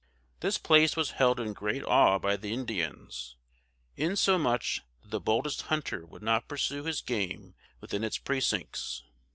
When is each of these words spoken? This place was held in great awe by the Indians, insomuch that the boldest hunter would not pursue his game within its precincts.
This 0.39 0.57
place 0.57 0.95
was 0.95 1.11
held 1.11 1.39
in 1.39 1.53
great 1.53 1.83
awe 1.83 2.17
by 2.17 2.35
the 2.35 2.51
Indians, 2.51 3.35
insomuch 3.95 4.81
that 5.03 5.11
the 5.11 5.19
boldest 5.19 5.61
hunter 5.69 6.07
would 6.07 6.23
not 6.23 6.47
pursue 6.47 6.85
his 6.85 7.01
game 7.01 7.53
within 7.81 8.03
its 8.03 8.17
precincts. 8.17 9.03